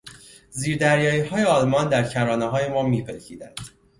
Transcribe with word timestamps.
زیردریاییهای 0.49 1.43
آلمان 1.43 1.89
در 1.89 2.03
کرانههای 2.07 2.67
ما 2.69 2.83
میپلکیدند. 2.83 3.57